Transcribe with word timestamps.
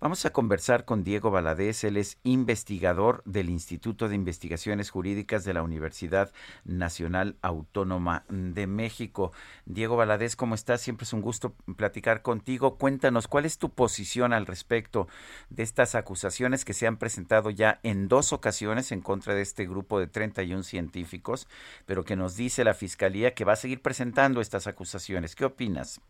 Vamos 0.00 0.24
a 0.24 0.30
conversar 0.30 0.84
con 0.84 1.02
Diego 1.02 1.32
Valadez, 1.32 1.82
él 1.82 1.96
es 1.96 2.18
investigador 2.22 3.20
del 3.24 3.50
Instituto 3.50 4.08
de 4.08 4.14
Investigaciones 4.14 4.90
Jurídicas 4.90 5.44
de 5.44 5.52
la 5.52 5.64
Universidad 5.64 6.30
Nacional 6.64 7.36
Autónoma 7.42 8.24
de 8.28 8.68
México. 8.68 9.32
Diego 9.66 9.96
Valadez, 9.96 10.36
¿cómo 10.36 10.54
estás? 10.54 10.82
Siempre 10.82 11.02
es 11.02 11.12
un 11.12 11.20
gusto 11.20 11.56
platicar 11.76 12.22
contigo. 12.22 12.78
Cuéntanos, 12.78 13.26
¿cuál 13.26 13.44
es 13.44 13.58
tu 13.58 13.70
posición 13.70 14.32
al 14.32 14.46
respecto 14.46 15.08
de 15.50 15.64
estas 15.64 15.96
acusaciones 15.96 16.64
que 16.64 16.74
se 16.74 16.86
han 16.86 16.98
presentado 16.98 17.50
ya 17.50 17.80
en 17.82 18.06
dos 18.06 18.32
ocasiones 18.32 18.92
en 18.92 19.00
contra 19.00 19.34
de 19.34 19.42
este 19.42 19.66
grupo 19.66 19.98
de 19.98 20.06
31 20.06 20.62
científicos, 20.62 21.48
pero 21.86 22.04
que 22.04 22.14
nos 22.14 22.36
dice 22.36 22.62
la 22.62 22.74
Fiscalía 22.74 23.34
que 23.34 23.44
va 23.44 23.54
a 23.54 23.56
seguir 23.56 23.82
presentando 23.82 24.40
estas 24.40 24.68
acusaciones? 24.68 25.34
¿Qué 25.34 25.44
opinas? 25.44 26.00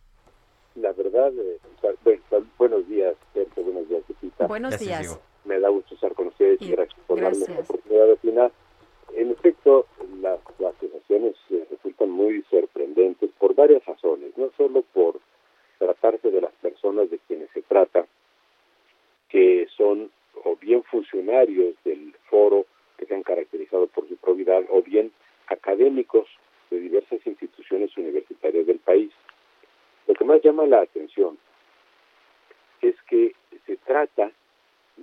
Verdad, 1.18 1.32
eh, 1.36 2.20
buenos 2.58 2.88
días, 2.88 3.16
Sergio, 3.34 3.64
buenos 3.64 3.88
días, 3.88 4.04
Lupita. 4.08 4.46
Buenos 4.46 4.78
días. 4.78 5.18
Me 5.44 5.58
da 5.58 5.68
gusto 5.68 5.96
estar 5.96 6.14
con 6.14 6.28
ustedes 6.28 6.62
y, 6.62 6.66
Y- 6.66 6.70
gracias 6.70 7.00
por 7.08 7.20
darme 7.20 7.44
la 7.48 7.58
oportunidad 7.58 8.06
de 8.06 8.12
opinar. 8.12 8.52
En 9.14 9.32
efecto, 9.32 9.86
las, 10.20 10.38
las 10.60 10.76
acusaciones 10.76 11.34
eh, 11.50 11.66
resultan 11.72 12.10
muy 12.10 12.44
sorprendentes 12.48 13.30
por 13.36 13.56
varias 13.56 13.84
razones, 13.84 14.30
no 14.38 14.52
solo 14.56 14.82
por 14.94 15.18
tratarse 15.78 16.30
de 16.30 16.40
las 16.40 16.52
personas 16.62 17.10
de 17.10 17.18
quienes 17.26 17.50
se 17.50 17.62
trata, 17.62 18.06
que 19.28 19.66
son 19.76 20.12
o 20.44 20.54
bien 20.54 20.84
funcionarios 20.84 21.74
del 21.84 22.14
foro 22.30 22.64
que 22.96 23.06
se 23.06 23.14
han 23.16 23.24
caracterizado 23.24 23.88
por 23.88 24.08
su 24.08 24.16
probidad, 24.18 24.62
o 24.70 24.82
bien 24.82 25.10
académicos 25.48 26.28
de 26.70 26.78
diversas 26.78 27.26
instituciones 27.26 27.96
universitarias 27.96 28.68
del 28.68 28.78
país. 28.78 29.10
Lo 30.08 30.14
que 30.14 30.24
más 30.24 30.42
llama 30.42 30.66
la 30.66 30.80
atención 30.80 31.38
es 32.80 32.96
que 33.02 33.34
se 33.66 33.76
trata 33.76 34.32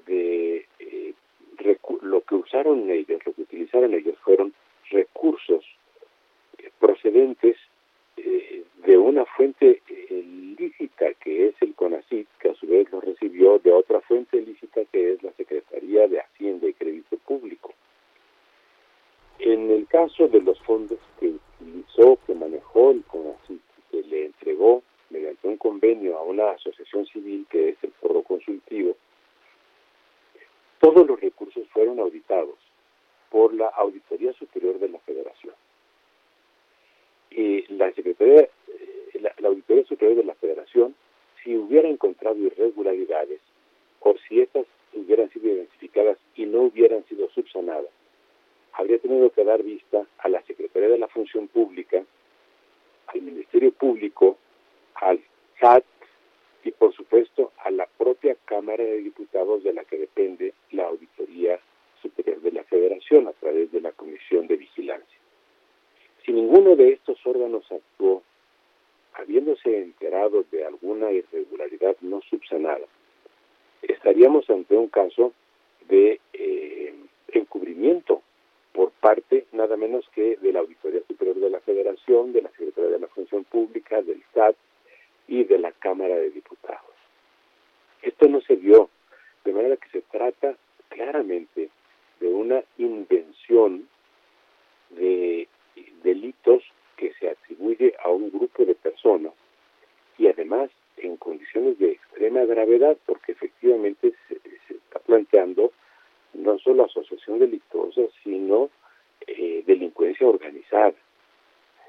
de 0.06 0.66
eh, 0.80 1.14
lo 2.02 2.22
que 2.22 2.36
usaron 2.36 2.90
ellos, 2.90 3.22
lo 3.26 3.34
que 3.34 3.42
utilizaron 3.44 3.94
ellos 3.94 4.18
fueron 4.24 4.54
recursos 4.90 5.64
eh, 6.58 6.70
procedentes 6.80 7.56
eh, 8.18 8.64
de 8.86 8.98
una 8.98 9.26
fuente 9.26 9.82
eh, 9.88 10.26
lícita 10.58 11.14
que 11.16 11.48
es 11.48 11.56
el 11.62 11.76
CONACYT, 11.76 12.28
que 12.40 12.50
a 12.50 12.56
su 12.56 12.68
vez 12.68 12.92
lo 12.92 13.00
recibió 13.02 13.60
de 13.60 13.72
otra 13.72 14.02
fuente 14.02 14.42
lícita 14.42 14.82
que 14.92 15.14
es 15.14 15.24
la 15.24 15.32
Secretaría 15.34 16.08
de 16.08 16.20
Hacienda 16.20 16.68
y 16.68 16.74
Crédito 16.74 17.18
Público. 17.18 17.74
En 19.38 19.70
el 19.70 19.86
caso 19.88 20.28
de 20.28 20.42
los 20.42 20.60
fondos 20.62 21.00
que 21.20 21.36
utilizó, 21.60 22.18
que 22.26 22.34
manejó 22.34 22.92
el 22.92 23.04
CONACYT, 23.04 23.62
que 23.92 24.02
le 24.04 24.26
entregó 24.26 24.82
mediante 25.10 25.48
un 25.48 25.58
convenio 25.58 26.18
a 26.18 26.24
una 26.24 26.52
asociación 26.52 27.06
civil 27.08 27.46
que 27.50 27.70
es 27.70 27.78
el 27.84 27.92
Foro 27.94 28.24
Consultivo, 28.24 28.96
todos 30.80 31.08
los 31.08 31.20
recursos 31.20 31.68
fueron 31.70 32.00
auditados 32.00 32.56
por 33.30 33.54
la 33.54 33.68
Auditoría 33.68 34.34
Superior 34.34 34.80
de 34.80 34.90
la 34.90 35.00
Federación. 35.00 35.54
Y 37.32 37.66
la 37.74 37.92
Secretaría, 37.94 38.42
eh, 38.42 39.32
la, 39.40 39.48
Auditoría 39.48 39.84
Superior 39.86 40.18
de 40.18 40.24
la 40.24 40.36
Federación, 40.36 40.96
si 41.44 41.56
hubiera 41.56 41.90
encontrado 41.90 42.38
irregularidades 42.38 43.42
o 44.00 44.16
si 44.28 44.42
estas 44.42 44.66
hubieran 44.94 45.30
sido 45.32 45.50
identificadas 45.50 46.18
y 46.36 46.46
no 46.46 46.62
hubieran 46.62 47.04
sido 47.06 47.30
subsanadas, 47.32 47.92
habría 48.74 49.00
tenido 49.00 49.30
que 49.32 49.44
dar 49.44 49.64
vista 49.64 50.06
a 50.20 50.30
la 50.30 50.42
Secretaría 50.44 50.90
de 50.90 51.00
la 51.00 51.08
Función 51.08 51.48
Pública, 51.48 52.04
al 53.08 53.22
Ministerio 53.22 53.72
Público, 53.72 54.38
al 54.96 55.20
SAT 55.60 55.84
y 56.64 56.72
por 56.72 56.94
supuesto 56.94 57.52
a 57.64 57.70
la 57.70 57.86
propia 57.86 58.36
Cámara 58.46 58.84
de 58.84 58.98
Diputados 58.98 59.64
de 59.64 59.74
la 59.74 59.84
que 59.86 59.98
depende 59.98 60.54
la 60.72 60.88
Auditoría 60.88 61.60
Superior 62.02 62.42
de 62.42 62.52
la 62.52 62.64
Federación 62.64 63.28
a 63.28 63.34
través 63.34 63.72
de 63.72 63.82
la 63.82 63.92
Comisión 63.92 64.48
de 64.48 64.58
Vigilancia. 64.58 65.20
Si 66.26 66.32
ninguno 66.32 66.76
de 66.76 66.94
estos 66.94 67.20
órganos 67.26 67.72
actuó 67.72 68.24
habiéndose 69.14 69.80
enterado 69.80 70.44
de 70.52 70.66
alguna 70.66 71.12
irregularidad 71.12 71.96
no 72.02 72.22
subsanada, 72.22 72.86
estaríamos 73.84 74.50
ante 74.50 74.76
un 74.76 74.88
caso 74.88 75.34
de 75.88 76.20
eh, 76.34 76.96
encubrimiento 77.28 78.24
por 78.74 78.92
parte 78.92 79.46
nada 79.52 79.78
menos 79.78 80.06
que 80.14 80.36
de 80.38 80.52
la 80.52 80.60
Auditoría 80.60 81.02
Superior 81.08 81.36
de 81.36 81.50
la 81.50 81.60
Federación, 81.62 82.34
de 82.34 82.42
la 82.42 82.50
Secretaría 82.50 82.92
de 82.92 83.00
la 83.00 83.08
Función 83.08 83.44
Pública, 83.44 84.02
del 84.02 84.22
SAT 84.34 84.56
y 85.28 85.44
de 85.44 85.58
la 85.58 85.72
Cámara 85.72 86.16
de 86.16 86.30
Diputados. 86.30 86.82
Esto 88.02 88.28
no 88.28 88.42
se 88.42 88.56
dio, 88.58 88.90
de 89.44 89.54
manera 89.54 89.78
que 89.78 89.90
se 89.90 90.02
trata 90.02 90.56
claramente 90.90 91.70
de 92.20 92.28
una 92.28 92.64
invención 92.78 93.88
de 94.92 95.48
delitos 96.04 96.64
que 96.98 97.14
se 97.20 97.30
atribuye 97.30 97.94
a 98.04 98.10
un 98.10 98.30
grupo 98.32 98.64
de 98.64 98.76
personas 98.76 99.34
y 100.18 100.28
además 100.28 100.70
en 100.98 101.18
condiciones 101.18 101.78
de 101.80 101.92
extrema 101.92 102.46
gravedad 102.46 102.96
porque 103.06 103.34
efectivamente 103.34 104.14
se, 104.30 104.40
está 104.74 105.00
planteando 105.00 105.74
no 106.34 106.58
solo 106.60 106.86
asociación 106.86 107.40
delictuosa 107.40 108.02
sino 108.24 108.70
eh, 109.28 109.64
delincuencia 109.66 110.28
organizada 110.28 110.94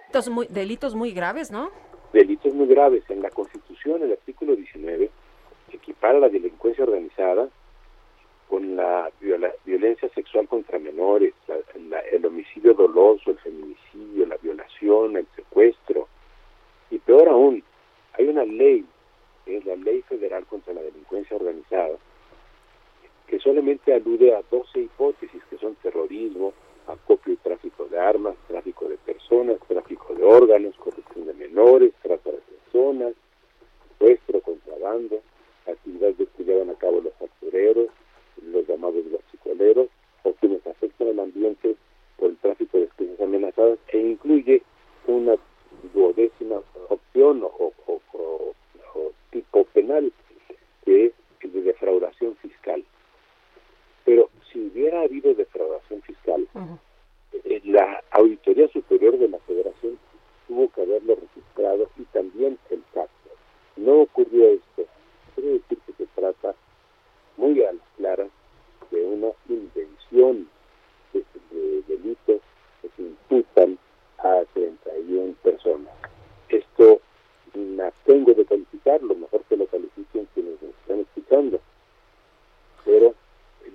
Delitos 0.06 0.28
muy, 0.30 0.46
delitos 0.46 0.94
muy 0.94 1.12
graves, 1.12 1.50
¿no? 1.50 1.70
Delitos 2.46 2.54
muy 2.54 2.66
graves. 2.66 3.04
En 3.08 3.22
la 3.22 3.30
Constitución, 3.30 4.02
el 4.02 4.12
artículo 4.12 4.54
19 4.56 5.10
equipara 5.72 6.18
la 6.20 6.28
delincuencia 6.28 6.84
organizada 6.84 7.48
con 8.48 8.76
la 8.76 9.10
violencia 9.64 10.08
sexual 10.10 10.46
contra 10.46 10.78
menores, 10.78 11.34
la- 11.88 12.00
el 12.00 12.24
homicidio 12.24 12.74
doloso, 12.74 13.30
el 13.32 13.38
feminicidio, 13.38 14.26
la 14.26 14.36
violación, 14.36 15.16
el 15.16 15.26
secuestro. 15.34 16.06
Y 16.90 16.98
peor 16.98 17.28
aún, 17.28 17.62
hay 18.16 18.28
una 18.28 18.44
ley, 18.44 18.84
que 19.44 19.56
es 19.56 19.64
la 19.64 19.74
Ley 19.76 20.02
Federal 20.02 20.46
contra 20.46 20.72
la 20.72 20.82
Delincuencia 20.82 21.36
Organizada, 21.36 21.96
que 23.26 23.40
solamente 23.40 23.92
alude 23.92 24.34
a 24.34 24.42
12 24.48 24.80
hipótesis 24.80 25.42
que 25.50 25.58
son 25.58 25.74
terrorismo, 25.82 26.52
acopio 26.86 27.34
y 27.34 27.36
tráfico 27.36 27.86
de 27.86 27.98
armas, 27.98 28.36
tráfico 28.48 28.88
de 28.88 28.96
personas, 28.98 29.58
tráfico 29.68 30.14
de 30.14 30.22
órganos, 30.24 30.76
corrupción 30.76 31.26
de 31.26 31.34
menores, 31.34 31.92
trata 32.02 32.30
de 32.30 32.38
personas, 32.38 33.14
secuestro, 33.98 34.40
contrabando, 34.40 35.20
actividades 35.66 36.28
que 36.36 36.44
llevan 36.44 36.70
a 36.70 36.74
cabo 36.74 37.00
los 37.00 37.12
factureros, 37.14 37.88
los 38.42 38.66
llamados 38.68 39.04
guachicoleros, 39.10 39.88
o 40.22 40.32
quienes 40.34 40.66
afectan 40.66 41.08
al 41.08 41.20
ambiente 41.20 41.76
por 42.16 42.30
el 42.30 42.36
tráfico 42.38 42.78
de 42.78 42.84
especies 42.84 43.20
amenazadas, 43.20 43.78
e 43.88 43.98
incluye 43.98 44.62
una 45.06 45.36
duodécima 45.94 46.60
opción 46.88 47.42
o, 47.42 47.46
o- 47.48 47.72
o- 47.86 48.00
o- 48.18 48.54
o 48.94 49.12
tipo 49.30 49.64
penal, 49.66 50.12
que 50.84 51.06
es 51.06 51.12
el 51.40 51.52
de 51.52 51.62
defraudación 51.62 52.36
fiscal. 52.36 52.84
Pero 54.04 54.30
si 54.52 54.60
hubiera 54.60 55.00
habido 55.02 55.34
defraudación 55.34 56.00
fiscal, 56.02 56.46
eh, 57.44 57.60
la 57.64 58.02
Auditoría 58.12 58.68
Superior 58.68 59.18
de 59.18 59.28
la 59.28 59.38
Federación 59.40 59.98
tuvo 60.46 60.68
que 60.70 60.82
haberlo 60.82 61.16
registrado 61.16 61.88
y 61.98 62.02
también 62.04 62.58
el 62.70 62.82
SAT. 62.94 63.10
No 63.76 64.02
ocurrió 64.02 64.48
esto. 64.48 64.86
Quiere 65.34 65.50
decir 65.54 65.78
que 65.86 65.92
se 65.92 66.06
trata 66.14 66.54
muy 67.36 67.62
a 67.64 67.72
las 67.72 67.82
claras 67.96 68.30
de 68.90 69.04
una 69.04 69.28
invención 69.48 70.48
de, 71.12 71.24
de 71.50 71.82
delitos 71.88 72.40
que 72.80 72.88
se 72.96 73.02
imputan 73.02 73.78
a 74.18 74.42
31 74.54 75.34
personas. 75.42 75.92
Esto 76.48 77.00
me 77.54 77.82
abstengo 77.82 78.32
de 78.34 78.44
calificarlo, 78.46 79.14
mejor 79.16 79.42
que 79.44 79.56
lo 79.56 79.66
califiquen 79.66 80.28
quienes 80.32 80.62
nos 80.62 80.70
están 80.80 81.00
escuchando. 81.00 81.60
Pero 82.84 83.14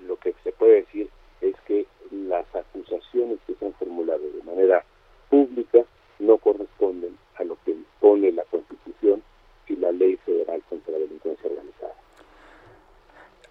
lo 0.06 0.16
que 0.16 0.34
se 0.42 0.52
puede 0.52 0.76
decir 0.82 1.08
es 1.40 1.54
que 1.66 1.86
las 2.10 2.44
acusaciones 2.54 3.38
que 3.46 3.54
se 3.54 3.66
han 3.66 3.72
formulado 3.74 4.20
de 4.22 4.42
manera 4.42 4.84
pública 5.30 5.84
no 6.18 6.38
corresponden 6.38 7.16
a 7.36 7.44
lo 7.44 7.56
que 7.64 7.72
impone 7.72 8.32
la 8.32 8.44
Constitución 8.44 9.22
y 9.68 9.76
la 9.76 9.92
ley 9.92 10.16
federal 10.16 10.42
Estatal 10.60 10.62
contra 10.68 10.92
la 10.92 10.98
Delincuencia 10.98 11.50
Organizada. 11.50 11.94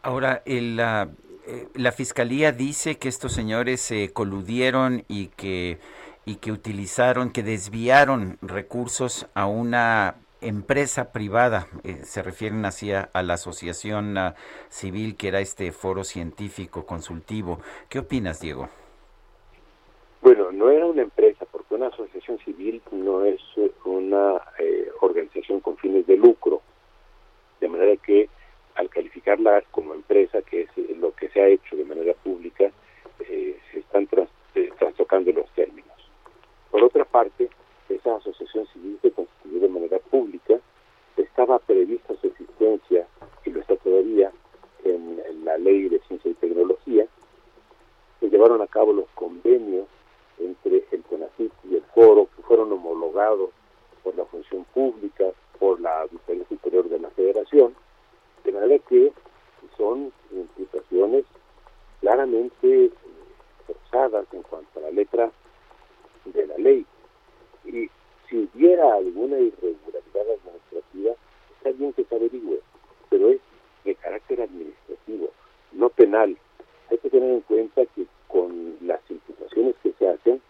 Ahora, 0.03 0.42
el, 0.45 0.77
la, 0.77 1.09
eh, 1.48 1.68
la 1.74 1.92
Fiscalía 1.92 2.51
dice 2.51 2.98
que 2.98 3.09
estos 3.09 3.33
señores 3.33 3.81
se 3.81 4.13
coludieron 4.13 5.03
y 5.07 5.27
que, 5.27 5.80
y 6.25 6.36
que 6.36 6.51
utilizaron, 6.51 7.31
que 7.31 7.44
desviaron 7.44 8.38
recursos 8.42 9.27
a 9.33 9.48
una 9.48 10.15
empresa 10.42 11.12
privada, 11.12 11.68
eh, 11.83 12.00
se 12.03 12.24
refieren 12.24 12.65
así 12.65 12.92
a, 12.92 13.09
la 13.13 13.33
asociación 13.33 14.18
uh, 14.18 14.33
civil 14.69 15.15
que 15.15 15.27
era 15.27 15.39
este 15.39 15.71
foro 15.71 16.03
científico 16.03 16.86
consultivo. 16.86 17.59
¿Qué 17.89 18.00
opinas, 18.00 18.39
Diego? 18.39 18.69
Bueno, 20.21 20.51
no 20.51 20.69
era 20.69 20.86
una 20.86 21.01
empresa, 21.01 21.45
porque 21.51 21.75
una 21.75 21.88
asociación 21.88 22.39
civil 22.39 22.81
no 22.92 23.25
es 23.25 23.42
una 23.86 24.42
eh, 24.59 24.89
organización 25.01 25.59
con 25.59 25.77
fines 25.77 26.06
de 26.07 26.18
lucro, 26.18 26.62
de 27.59 27.68
manera 27.68 27.95
que 27.98 28.30
al 28.75 28.89
calificarla 28.89 29.63
como 29.71 29.94
empresa, 29.94 30.41
que 30.41 30.62
es 30.62 30.97
lo 30.97 31.13
que 31.15 31.29
se 31.29 31.41
ha 31.41 31.47
hecho 31.47 31.75
de 31.75 31.85
manera 31.85 32.13
pública, 32.13 32.71
eh, 33.19 33.57
se 33.71 33.79
están 33.79 34.07
tras, 34.07 34.29
trastocando 34.77 35.31
los 35.31 35.50
términos. 35.51 35.91
Por 36.69 36.83
otra 36.83 37.06
parte, 37.06 37.50
esa 37.89 38.15
asociación 38.15 38.65
civil 38.68 38.97
se 39.01 39.12
constituyó 39.12 39.59
de 39.59 39.69
manera 39.69 40.00
pública, 40.00 40.59
estaba 41.18 41.59
prevista 41.59 42.13
su 42.15 42.27
existencia, 42.27 43.07
y 43.45 43.50
lo 43.51 43.62
está 43.62 43.75
todavía, 43.77 44.31
en, 44.83 45.21
la 45.45 45.57
ley 45.57 45.89
de 45.89 46.00
ciencia 46.07 46.31
y 46.31 46.35
tecnología, 46.35 47.06
se 48.19 48.29
llevaron 48.29 48.62
a 48.62 48.67
cabo 48.67 48.94
los 48.94 49.09
convenios 49.15 49.88
entre 50.39 50.85
el 50.91 51.03
CONACYT 51.03 51.51
y 51.69 51.75
el 51.75 51.83
foro, 51.94 52.29
que 52.35 52.44
fueron 52.44 52.71
homologados 52.71 53.50
por 54.03 54.15
la 54.15 54.25
función 54.25 54.65
pública, 54.74 55.25
por 55.59 55.81
la 55.81 56.01
Auditoría 56.01 56.45
Superior 56.47 56.88
de 56.89 57.00
la 57.00 57.09
Federación, 57.09 57.75
de 58.44 58.51
manera 58.51 58.79
que 58.88 59.12
son 59.77 60.12
implicaciones 60.31 61.25
claramente 62.00 62.85
eh, 62.85 62.91
forzadas 63.67 64.25
en 64.33 64.44
cuanto 64.44 64.79
a 64.79 64.83
la 64.83 64.91
letra 64.91 65.31
de 66.25 66.47
la 66.47 66.57
ley. 66.57 66.85
Y 67.65 67.89
si 68.29 68.50
hubiera 68.53 68.95
alguna 68.95 69.39
irregularidad 69.39 70.25
administrativa, 70.39 71.13
está 71.57 71.71
bien 71.71 71.94
que 71.94 72.03
se 72.06 72.15
averigüe, 72.15 72.59
pero 73.09 73.29
es 73.29 73.39
de 73.83 73.95
carácter 73.95 74.41
administrativo, 74.41 75.29
no 75.74 75.89
penal. 75.89 76.38
Hay 76.89 76.97
que 76.97 77.09
tener 77.09 77.31
en 77.31 77.41
cuenta 77.41 77.85
que 77.88 78.06
con 78.27 78.77
las 78.81 79.00
imputaciones 79.09 79.75
que 79.83 79.90
hacen, 80.09 80.42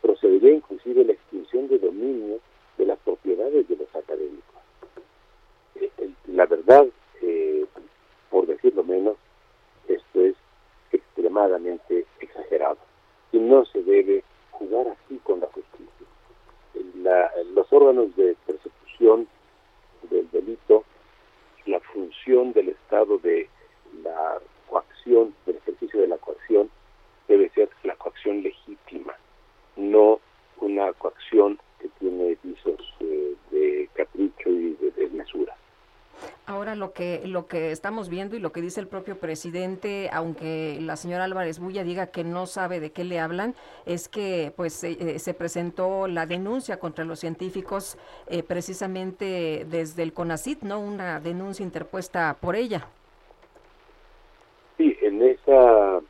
procedería 0.00 0.54
inclusive 0.54 1.04
la 1.04 1.12
extinción 1.12 1.68
de 1.68 1.78
dominio 1.78 2.40
de 2.76 2.86
las 2.86 2.98
propiedades 3.00 3.68
de 3.68 3.76
los 3.76 3.94
académicos. 3.94 4.62
Eh, 5.76 5.90
la 6.28 6.46
verdad, 6.46 6.86
eh, 7.22 7.66
por 8.30 8.46
decirlo 8.46 8.84
menos, 8.84 9.16
esto 9.88 10.20
es 10.20 10.36
extremadamente 10.92 12.06
exagerado 12.20 12.78
y 13.32 13.38
no 13.38 13.64
se 13.66 13.82
debe 13.82 14.22
jugar 14.52 14.88
así 14.88 15.18
con 15.24 15.40
la 15.40 15.46
justicia. 15.46 15.88
los 17.54 17.72
órganos 17.72 18.14
de 18.16 18.36
persecución 18.46 19.26
del 20.10 20.30
delito, 20.30 20.84
la 21.66 21.80
función 21.80 22.52
del 22.52 22.70
Estado 22.70 23.18
de 23.18 23.48
la 24.02 24.38
coacción, 24.68 25.34
del 25.46 25.56
ejercicio 25.56 26.00
de 26.00 26.08
la 26.08 26.18
coacción, 26.18 26.70
debe 27.28 27.50
ser 27.50 27.68
la 27.84 27.94
coacción 27.96 28.42
legítima, 28.42 29.14
no 29.76 30.20
una 30.60 30.92
coacción 30.94 31.58
que 31.78 31.88
tiene 32.00 32.36
visos 32.42 32.94
eh, 33.00 33.34
de 33.50 33.88
capricho 33.94 34.48
y 34.50 34.74
de 34.74 34.90
desmesura. 34.92 35.54
Ahora 36.46 36.74
lo 36.74 36.92
que 36.92 37.22
lo 37.26 37.46
que 37.46 37.70
estamos 37.70 38.08
viendo 38.08 38.34
y 38.34 38.40
lo 38.40 38.50
que 38.50 38.60
dice 38.60 38.80
el 38.80 38.88
propio 38.88 39.18
presidente, 39.18 40.08
aunque 40.12 40.78
la 40.80 40.96
señora 40.96 41.24
Álvarez 41.24 41.60
Bulla 41.60 41.84
diga 41.84 42.08
que 42.08 42.24
no 42.24 42.46
sabe 42.46 42.80
de 42.80 42.90
qué 42.90 43.04
le 43.04 43.20
hablan, 43.20 43.54
es 43.86 44.08
que 44.08 44.52
pues 44.56 44.82
eh, 44.82 45.18
se 45.18 45.34
presentó 45.34 46.08
la 46.08 46.26
denuncia 46.26 46.80
contra 46.80 47.04
los 47.04 47.20
científicos 47.20 47.98
eh, 48.26 48.42
precisamente 48.42 49.66
desde 49.70 50.02
el 50.02 50.12
CONACIT, 50.12 50.62
no 50.62 50.80
una 50.80 51.20
denuncia 51.20 51.62
interpuesta 51.62 52.36
por 52.40 52.56
ella. 52.56 52.88
Sí, 54.78 54.96
en 55.02 55.22
esa 55.22 56.00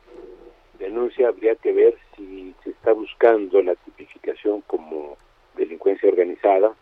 denuncia 0.89 1.27
habría 1.27 1.55
que 1.55 1.71
ver 1.71 1.95
si 2.15 2.53
se 2.63 2.71
está 2.71 2.93
buscando 2.93 3.61
la 3.61 3.75
tipificación 3.75 4.61
como 4.61 5.17
delincuencia 5.55 6.09
organizada 6.09 6.73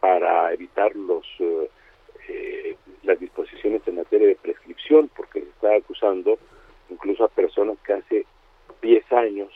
para 0.00 0.52
evitar 0.52 0.94
los 0.96 1.24
eh, 1.38 1.70
eh, 2.28 2.76
las 3.04 3.20
disposiciones 3.20 3.82
en 3.86 3.96
materia 3.96 4.26
de 4.26 4.34
prescripción, 4.34 5.08
porque 5.16 5.40
se 5.40 5.48
está 5.48 5.76
acusando 5.76 6.38
incluso 6.90 7.24
a 7.24 7.28
personas 7.28 7.78
que 7.84 7.92
hace 7.92 8.26
10 8.82 9.12
años, 9.12 9.52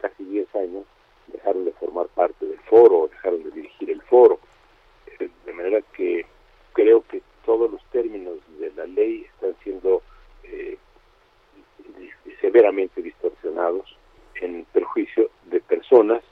casi 0.00 0.24
10 0.24 0.54
años, 0.56 0.84
dejaron 1.28 1.64
de 1.64 1.72
formar 1.72 2.08
parte 2.08 2.44
del 2.44 2.58
foro, 2.60 3.08
dejaron 3.08 3.44
de 3.44 3.50
dirigir 3.52 3.90
el 3.90 4.02
foro. 4.02 4.40
Eh, 5.06 5.28
de 5.46 5.52
manera 5.52 5.80
que 5.96 6.26
creo 6.72 7.04
que 7.08 7.22
todos 7.44 7.70
los 7.70 7.84
términos 7.90 8.38
de 8.58 8.72
la 8.72 8.86
ley 8.86 9.26
están 9.34 9.54
siendo 9.62 10.02
eh, 10.42 10.76
severamente 12.40 13.00
distorsionados 13.00 13.96
en 14.34 14.66
perjuicio 14.72 15.30
de 15.46 15.60
personas 15.60 16.22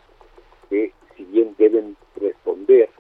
que, 0.69 0.93
si 1.17 1.25
bien 1.25 1.55
deben 1.57 1.97
responder 2.17 2.91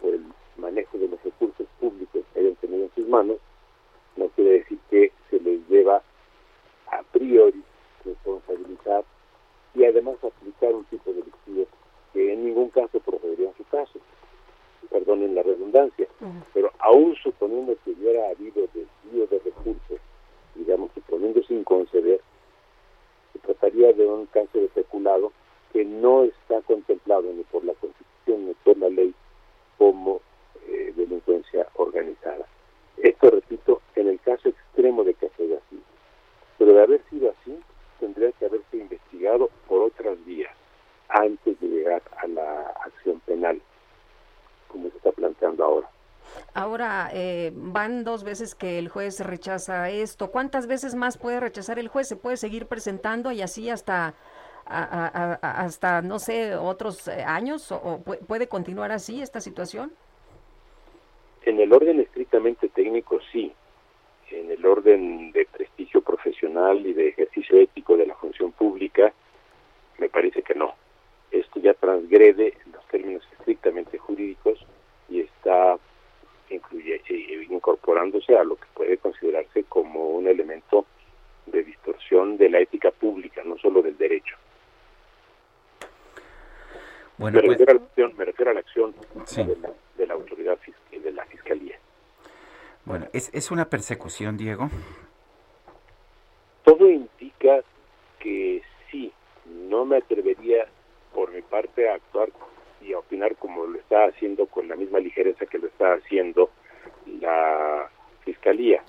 por 0.00 0.14
el 0.14 0.24
manejo 0.56 0.98
de 0.98 1.08
los 1.08 1.22
recursos 1.22 1.66
públicos 1.80 2.24
que 2.32 2.40
hayan 2.40 2.56
tenido 2.56 2.84
en 2.84 2.94
sus 2.94 3.08
manos, 3.08 3.38
no 4.16 4.28
quiere 4.30 4.58
decir 4.58 4.78
que 4.90 5.12
se 5.30 5.40
les 5.40 5.66
deba 5.68 6.02
a 6.90 7.02
priori 7.12 7.62
responsabilizar 8.04 9.04
y 9.74 9.84
además 9.84 10.16
aplicar 10.22 10.74
un 10.74 10.84
tipo 10.84 11.10
de 11.10 11.20
delictivo 11.20 11.66
que 12.12 12.32
en 12.32 12.44
ningún 12.44 12.70
caso 12.70 12.98
procedería 13.00 13.48
en 13.48 13.56
su 13.56 13.64
caso. 13.64 13.98
Perdonen 14.90 15.34
la 15.34 15.42
redundancia, 15.42 16.08
pero 16.54 16.72
aún 16.78 17.14
suponiendo 17.22 17.76
que 17.84 17.90
hubiera 17.90 18.30
habido 18.30 18.66
desvío 18.72 19.26
de 19.26 19.38
recursos, 19.38 20.00
digamos, 20.54 20.90
suponiendo 20.94 21.42
sin 21.42 21.62
conceder, 21.62 22.20
se 23.32 23.38
trataría 23.40 23.92
de 23.92 24.06
un 24.06 24.26
caso 24.26 24.58
de 24.58 24.68
peculado 24.68 25.32
que 25.72 25.84
no 26.00 26.24
está 26.24 26.60
contemplado 26.62 27.32
ni 27.32 27.42
por 27.44 27.64
la 27.64 27.74
Constitución 27.74 28.46
ni 28.46 28.54
por 28.54 28.76
la 28.78 28.88
ley 28.88 29.14
como 29.76 30.20
eh, 30.66 30.92
delincuencia 30.96 31.66
organizada. 31.74 32.46
Esto, 32.96 33.30
repito, 33.30 33.80
en 33.94 34.08
el 34.08 34.20
caso 34.20 34.48
extremo 34.48 35.04
de 35.04 35.14
que 35.14 35.28
sea 35.36 35.58
así. 35.58 35.80
Pero 36.58 36.72
de 36.72 36.82
haber 36.82 37.02
sido 37.10 37.30
así, 37.30 37.58
tendría 38.00 38.32
que 38.32 38.46
haberse 38.46 38.76
investigado 38.76 39.50
por 39.68 39.82
otras 39.82 40.22
vías 40.24 40.52
antes 41.08 41.58
de 41.60 41.68
llegar 41.68 42.02
a 42.16 42.26
la 42.26 42.60
acción 42.84 43.20
penal, 43.20 43.60
como 44.68 44.90
se 44.90 44.96
está 44.96 45.12
planteando 45.12 45.64
ahora. 45.64 45.90
Ahora 46.54 47.10
eh, 47.12 47.52
van 47.54 48.04
dos 48.04 48.24
veces 48.24 48.54
que 48.54 48.78
el 48.78 48.88
juez 48.88 49.20
rechaza 49.20 49.90
esto. 49.90 50.30
¿Cuántas 50.30 50.66
veces 50.66 50.94
más 50.94 51.16
puede 51.16 51.40
rechazar 51.40 51.78
el 51.78 51.88
juez? 51.88 52.08
¿Se 52.08 52.16
puede 52.16 52.36
seguir 52.36 52.66
presentando 52.66 53.32
y 53.32 53.42
así 53.42 53.70
hasta, 53.70 54.14
hasta 54.68 56.02
no 56.02 56.18
sé, 56.18 56.54
otros 56.56 57.08
eh, 57.08 57.22
años? 57.24 57.72
¿O 57.72 58.00
puede 58.00 58.48
continuar 58.48 58.92
así 58.92 59.22
esta 59.22 59.40
situación? 59.40 59.92
En 61.44 61.58
el 61.60 61.72
orden 61.72 62.00
estrictamente 62.00 62.68
técnico, 62.68 63.20
sí. 63.32 63.52
En 64.30 64.50
el 64.50 64.64
orden 64.66 65.32
de 65.32 65.46
prestigio 65.46 66.02
profesional 66.02 66.84
y 66.86 66.92
de 66.92 67.08
ejercicio 67.08 67.58
ético 67.58 67.96
de 67.96 68.06
la 68.06 68.14
función 68.14 68.52
pública, 68.52 69.12
me 69.98 70.08
parece 70.08 70.42
que 70.42 70.54
no. 70.54 70.74
Esto 71.30 71.60
ya 71.60 71.74
transgrede 71.74 72.54
los 72.72 72.84
términos 72.88 73.22
estrictamente 73.38 73.96
jurídicos 73.98 74.64
y 75.08 75.20
está 75.20 75.78
incluye, 76.50 77.02
eh, 77.08 77.46
incorporándose 77.50 78.36
a 78.36 78.44
lo 78.44 78.56
que 78.56 78.66
puede 78.74 78.98
considerarse 78.98 79.64
como 79.64 80.10
un 80.10 80.26
elemento 80.26 80.86
de 81.46 81.62
distorsión 81.62 82.36
de 82.36 82.50
la 82.50 82.60
ética 82.60 82.90
pública, 82.90 83.42
no 83.44 83.58
solo 83.58 83.82
del 83.82 83.96
derecho. 83.96 84.36
Bueno, 87.18 87.40
me, 87.40 87.46
pues 87.46 87.58
refiero 87.58 87.72
a 87.72 87.74
la 87.74 87.86
acción, 87.86 88.14
me 88.16 88.24
refiero 88.24 88.50
a 88.50 88.54
la 88.54 88.60
acción 88.60 88.94
de, 89.36 89.56
la, 89.56 89.70
de 89.96 90.06
la 90.06 90.14
autoridad 90.14 90.56
fiscal 90.58 90.78
de 91.02 91.12
la 91.12 91.24
Fiscalía. 91.26 91.78
Bueno, 92.84 93.06
¿es, 93.12 93.30
¿es 93.34 93.50
una 93.50 93.66
persecución, 93.66 94.36
Diego? 94.36 94.70
Todo 96.64 96.88
indica 96.88 97.62
que 98.18 98.62
sí. 98.90 99.12
No 99.46 99.84
me 99.84 99.96
atrevería, 99.96 100.66
por 101.14 101.32
mi 101.32 101.42
parte, 101.42 101.88
a 101.88 101.94
actuar 101.94 102.30
y 102.80 102.92
a 102.92 102.98
opinar 102.98 103.36
como 103.36 103.66
lo 103.66 103.78
está 103.78 104.04
haciendo 104.04 104.46
con 104.46 104.68
la 104.68 104.76
misma 104.76 104.98
ligereza 104.98 105.46
que 105.46 105.58
lo 105.58 105.66
está 105.66 105.94
haciendo 105.94 106.50
la 107.20 107.90
Fiscalía. 108.24 108.82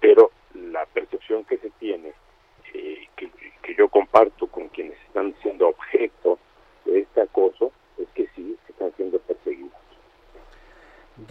Pero 0.00 0.30
la 0.54 0.86
percepción 0.86 1.44
que 1.44 1.58
se 1.58 1.70
tiene, 1.70 2.12
eh, 2.74 3.06
que, 3.16 3.30
que 3.62 3.74
yo 3.74 3.88
comparto 3.88 4.46
con 4.46 4.68
quienes 4.68 4.98
están 5.06 5.34
siendo 5.42 5.68
objeto 5.68 6.38
de 6.84 7.00
este 7.00 7.20
acoso, 7.20 7.72
es 7.98 8.08
que 8.14 8.28
sí, 8.34 8.56
están 8.68 8.92
siendo 8.96 9.18
perseguidos. 9.20 9.72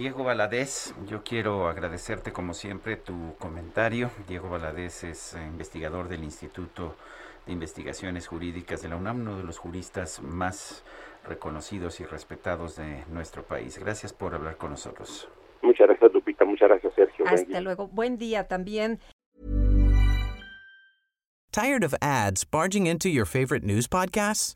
Diego 0.05 0.23
Valadez, 0.23 0.93
yo 1.07 1.23
quiero 1.23 1.67
agradecerte 1.67 2.31
como 2.31 2.53
siempre 2.53 2.95
tu 2.95 3.33
comentario. 3.39 4.11
Diego 4.27 4.51
Valadez 4.51 5.03
es 5.03 5.35
investigador 5.47 6.09
del 6.09 6.23
Instituto 6.23 6.95
de 7.47 7.53
Investigaciones 7.53 8.27
Jurídicas 8.27 8.83
de 8.83 8.89
la 8.89 8.97
UNAM, 8.97 9.21
uno 9.21 9.37
de 9.37 9.43
los 9.43 9.57
juristas 9.57 10.21
más 10.21 10.85
reconocidos 11.27 12.01
y 12.01 12.05
respetados 12.05 12.75
de 12.75 13.03
nuestro 13.09 13.41
país. 13.41 13.79
Gracias 13.79 14.13
por 14.13 14.35
hablar 14.35 14.57
con 14.57 14.69
nosotros. 14.69 15.27
Muchas 15.63 15.87
gracias, 15.87 16.13
Lupita. 16.13 16.45
Muchas 16.45 16.69
gracias, 16.69 16.93
Sergio. 16.93 17.25
Hasta 17.27 17.61
luego. 17.61 17.87
Buen 17.87 18.19
día 18.19 18.47
también. 18.47 18.99
Tired 21.49 21.83
of 21.83 21.95
ads 21.99 22.45
barging 22.45 22.85
into 22.85 23.09
your 23.09 23.25
favorite 23.25 23.65
news 23.65 23.87
podcasts? 23.87 24.55